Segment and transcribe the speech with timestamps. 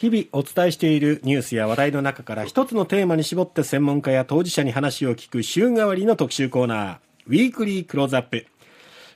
[0.00, 8.46] 日々お伝えしているニュースや話題の中から一つのテーマに絞って専門家や当事者に話を聞く週替わりの特集コーナー、ウィークリークローズアップ。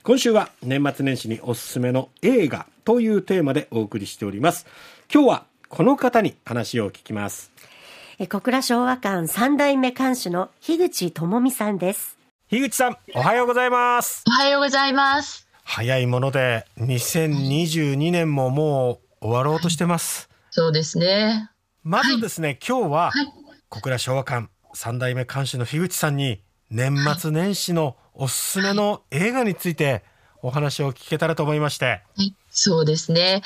[0.03, 4.67] 今週は年末年始におすすめの映画というテーマでお送りしております。
[5.11, 7.51] 今日はこの方に話を聞きます。
[8.19, 12.19] 小倉昭和館三代目館主の樋口智美さんです。
[12.51, 14.22] 樋口さん、おはようございます。
[14.28, 15.48] おはようございます。
[15.62, 20.28] 早いもので2022年ももう終わろうとしてます。
[20.57, 21.51] そうですね。
[21.83, 23.12] まずですね、はい、今日は、
[23.71, 30.05] 小倉昭和館三代目館主の樋口さんに年末年始のおすすめの映画について
[30.43, 31.87] お話を聞けたらと思いまして。
[31.87, 33.43] はい、そうですね。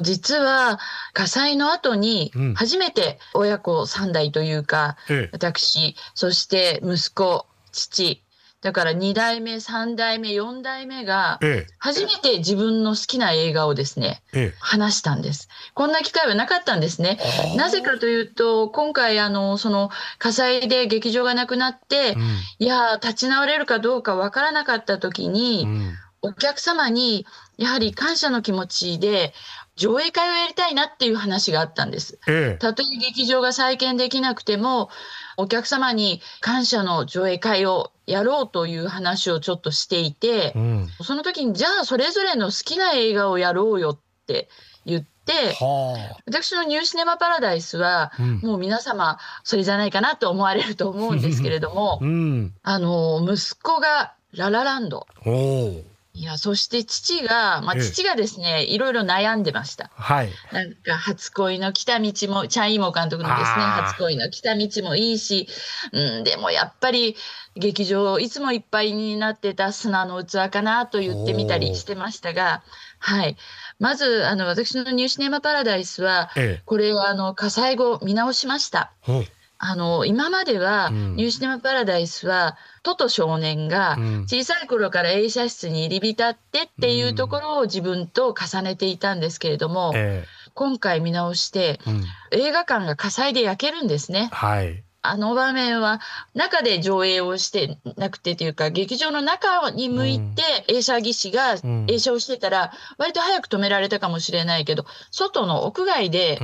[0.00, 0.80] 実は
[1.12, 8.24] 火災の後に初めて親子三代というか、うん、私、そして息子、父、
[8.62, 11.40] だから2代目、3代目、4代目が、
[11.78, 15.48] 初めて自分の好きな映画をですね、ええ、話したんです。
[15.72, 17.18] こんな機会はなかったんですね。
[17.56, 22.20] なぜかというと、今回、あの、その火災で劇場がなくなって、うん、
[22.58, 27.26] いや、立ち直れるかどうかわからなかった時に、うん、お客様に、
[27.60, 29.34] やはり感謝の気持ちで、
[29.76, 32.18] 上映会をやりたいなっていう話があったんです。
[32.26, 34.88] ええ、たとえ劇場が再建できなくても、
[35.36, 44.48] お客様に感謝の上映会をやろうという話をちょっとしていて、うん、その時にじゃあそれぞれの好きな映画をやろうよって
[44.86, 55.06] 言って、はあ、私のニューシネマパラダイスは、うん、もう皆様それじゃないかなと思われると思うんですけれども、うん、あの息子がララランド
[56.12, 59.90] いや、そして父が、まあ、父がですね、いろいろ悩んでました。
[59.94, 60.30] はい。
[60.52, 65.48] なんか、初恋の来た道も、チャン・イモ監督のですね、初恋の来た道もいいし、
[65.92, 67.16] うん、でもやっぱり、
[67.54, 72.64] 劇場、いつもいっぱいになってた砂の器かなと言ってみたりしてましたが、
[72.98, 73.36] はい。
[73.78, 78.92] まず、あの、私のニューシネマパラダイスは、ええ、これ、あの、火災後見直しました。
[79.62, 89.94] あの、今までは、ニューシネマパラダイスは、トト少年が小さい頃から映写室に入り浸ってっていうところを自分と重ねていたんですけれども、
[90.54, 91.78] 今回見直して、
[92.30, 94.30] 映画館が火災で焼けるんですね。
[94.32, 94.82] はい。
[95.02, 96.00] あの場面は
[96.34, 101.54] 中で上映をしてなくてというか劇場の中に向いて映写技師が
[101.88, 106.38] 映写をしてたら割と早く止められたかもしれないけど外の屋外で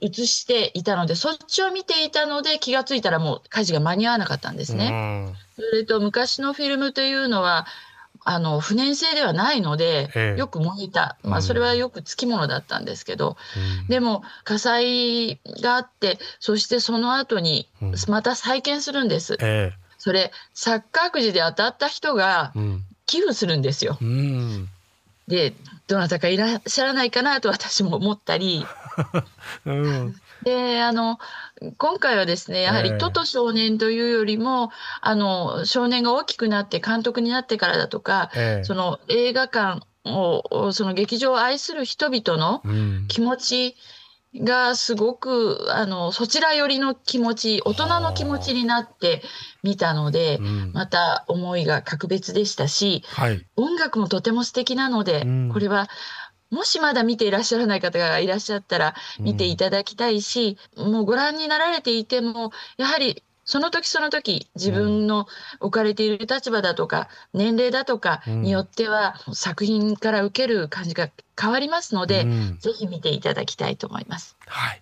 [0.00, 5.34] 映していたのでそっちを見ていたので気がついたらもう火事が間に合わなかったんですね。
[5.56, 7.66] それと昔のフィルムというのは
[8.30, 13.38] あの不燃性ではないので、ええ、よく燃えた、まあ、それはよくつきものだったんですけど、
[13.80, 17.70] うん、でも火災があってそしてその後に
[18.06, 19.34] また再建するんです。
[19.34, 22.52] うんえ、それサッカーくじで当たった人が
[23.06, 23.96] 寄付するんですよ。
[23.98, 24.68] うん、
[25.26, 25.54] で
[25.88, 28.64] どなたかいらっしゃらないかなと私も思ったり。
[30.44, 31.18] であの
[31.78, 42.62] 今回はですねやはりトト少年というよりも、あの少年が大きくなって監督になってからだとか、えー、その映画館をその劇場を愛する人々の
[43.08, 43.76] 気持ち
[44.36, 49.22] がすごく、あのそちら寄りの気持ち大人の気持ちになって
[49.62, 55.88] 見たので、うん、また思いが格別でしたし、はい、音楽もとても素敵なので、うん、これは
[56.50, 65.26] もしまだ見ていらっしゃらない方がいらっしゃったら見ていただきたいし、うん、もうご覧になられていてもやはりその時その時自分の
[65.60, 71.08] 置かれている立場だとか年齢だとかによっては作品から受ける感じが
[71.40, 74.36] 変わりますので、うん、ぜひ見ていただきたいと思います。
[74.46, 74.77] はい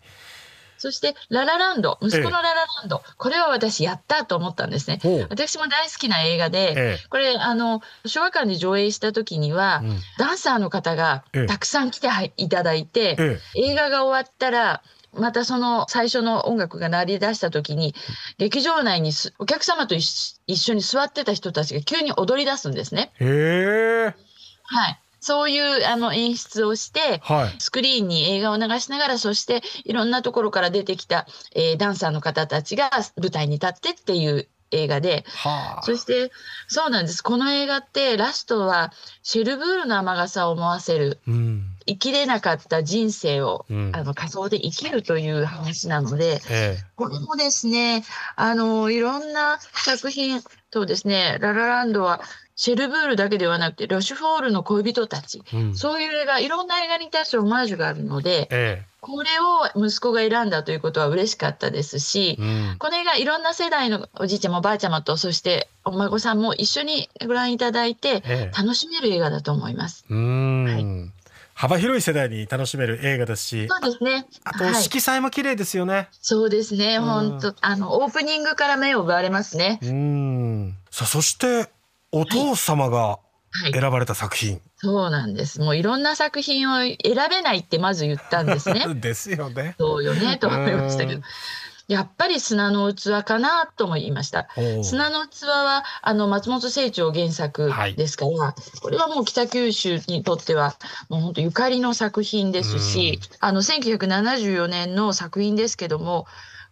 [0.78, 5.00] そして、ララランド、息子のララランド、ええ、これは私やったと思ったんですね。
[5.30, 13.16] 私も大好きな映画で、え、これ、あの、昭和館で上映した時には、うん、ダンサーの方がたくさん来ていただいて、
[13.54, 14.82] 映画が終わったら、
[15.12, 17.94] またその最初の音楽が鳴り出した時に、
[18.38, 23.12] 劇場内にお客様と一緒に座ってた人たちが急に踊り出すんですね。
[23.20, 24.14] へ
[24.64, 25.00] はい。
[25.26, 36.30] そういうあの演出をして、はい、スクリーンに映画を流しながら、そしていろんなところから出てきた、えー、ダンサーの方たちが舞台に立ってっていう映画で、はあ、そして
[36.68, 37.22] そうなんです。
[37.22, 38.92] この映画ってラストは
[39.24, 41.18] シェルブールの雨傘を思わせる。
[41.26, 48.04] うん生きれなかった人生を、うん、あの仮想で生きるという話なので、ええ、これもですね、
[48.34, 52.20] あの、いろんな作品とですね、ララランドは
[52.56, 68.22] シェルブールだけではなくて、ロシュフォールの恋人たち、うん、そういう映画、いろんな映画に対してオマージュがあるので、ええ、これを息子が選んだということは嬉しかったですし、うん、この映画、いろんな世代のおじいちゃま、おばあちゃまと、そしてお孫さんも一緒にご覧いただいて、
[68.56, 70.04] 楽しめる映画だと思います。
[70.08, 71.15] はい
[71.56, 73.66] 幅広い世代に楽しめる映画ですし。
[73.66, 74.26] そうですね。
[74.44, 75.94] あと、色彩も綺麗ですよね。
[75.94, 76.98] はい、そうですね。
[76.98, 79.78] 本当あの、オープニングから目を奪われますね。
[79.82, 80.76] うん。
[80.90, 81.70] さあ、そして、
[82.12, 83.20] お父様が
[83.72, 84.52] 選ばれた作品。
[84.52, 85.60] はいそうなんです。
[85.60, 86.98] もういろんな作品を選
[87.30, 88.84] べないってまず言ったんですね。
[88.94, 89.74] ですよね。
[89.78, 91.22] そうよね、と思いましたけど。
[91.88, 94.48] やっぱり砂の器かなとも言いました。
[94.82, 100.76] 砂の器はあの松本清張原作ですから、はい、これはもう北九州にとっては
[101.08, 106.26] もう本当ゆかりの作品ですし、あの1974年の作品ですけども、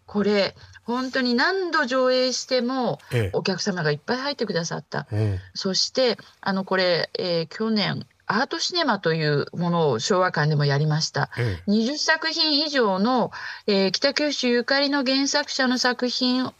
[0.07, 2.99] これ本当に何度上映しても
[3.33, 5.07] お客様がいっぱい入ってくださった。
[5.13, 11.31] ええ、そしてあのこれ、えー、去年アートシネマというものを昭和館でもやりました。
[11.39, 13.31] ええ、20作品以上の、
[13.69, 16.53] えー、北九州ゆかりの原作者の作品を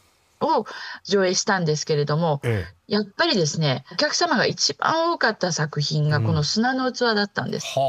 [1.03, 7.65] 上映したんですけれども、ええ、やっぱりですね、お客様が一番多かった作品がこの砂の器だったんです。
[7.75, 7.83] うん、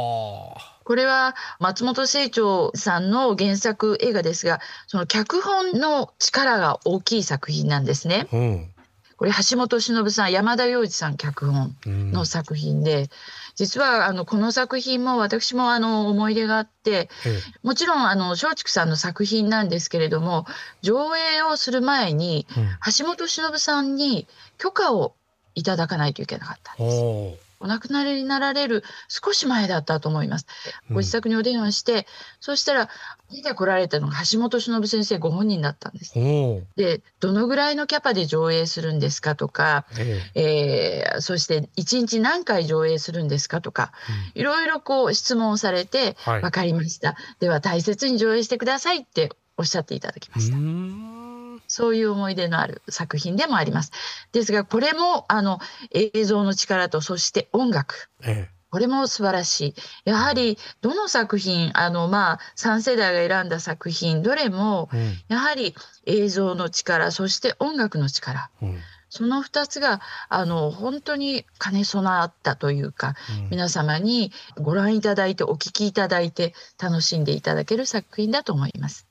[0.82, 8.26] これは松本清張さんの原作映画ですが、その脚本の力が大きい作品なんですね。
[8.32, 8.72] うん
[9.16, 13.08] これ橋本忍さん山田洋次さん脚本の作品で、うん、
[13.56, 17.08] 実はあのこの作品も私もあの思い出があって、
[17.62, 20.46] もちろんあの松竹さんの作品なんですけれども
[20.82, 22.46] 上映をする前に、
[22.98, 25.14] 橋本忍さんに許可を
[25.54, 27.45] いただかないといけなかったんです。
[27.60, 30.46] お亡くなりになられる少し前だったと思います。
[30.90, 32.04] ご自宅にお電話して、うん、
[32.40, 32.88] そしたら、
[33.30, 36.14] 出て来られたのが橋本忍先生ご本人だったんです。
[36.76, 39.86] で、どのぐらいのキャパで上映するんですかとか、
[40.34, 43.92] えー、そして1日何回上映するんですかとか、
[44.34, 51.15] いろいろこう質問されて、分かりました、はい、では大切に上映してくださいっておっしゃっていただきました。
[51.68, 53.92] そういう思い出のある作品でもあります。
[54.32, 55.58] ですが、これも、あの、
[55.92, 58.08] 映像の力と、そして音楽。
[58.22, 59.74] ええこれも素晴らし
[60.04, 60.10] い。
[60.10, 64.90] やはり、どの作品、あの、まあ、3世代が選んだ作品、どれも、
[65.28, 65.74] やはり
[66.04, 68.50] 映像の力、そして音楽の力。
[68.60, 68.78] うん、
[69.08, 73.14] その2つが、あの、本当に兼ね備わったというか、
[73.44, 79.06] うん、皆様にご覧いただいて、お聴きいただいて、楽しんでいただける作品だと思います。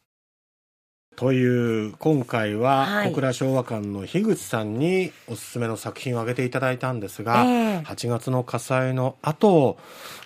[1.15, 9.77] という今回は小倉昭和館の樋口さんにおすすめの作品を挙げていただいたんですが、えー、8月の火災の後、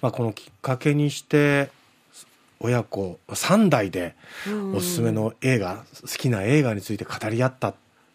[0.02, 1.70] まあこのきっかけにして
[2.60, 4.16] 親子3代で
[4.74, 7.74] おすすめの映画好きな映画について語り合ったっ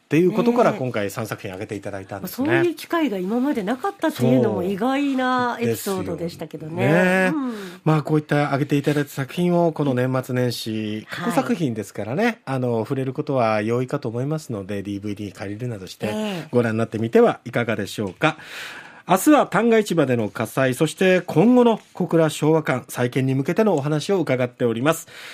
[0.09, 7.33] ていうことから今回3作品挙げていただいたんですね、そういう機会が今までなかったっていうのも意外なエピソードでしたけどね、ね。
[7.35, 7.55] うん、
[7.85, 18.37] まあこういった挙げていただいた作品をこの年末年始過去作品ですからね、はい、あの触れることは容易かと思いますので DVD 借りるなどしてご覧になってみてはいかがでしょうか、
[19.07, 25.09] 明日は旦過市場での火災、そして今後の小倉昭和館再建に向けてのお話を伺っております。